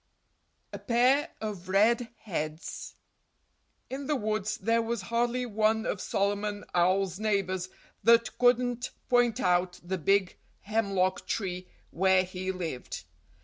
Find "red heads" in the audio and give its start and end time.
1.69-2.95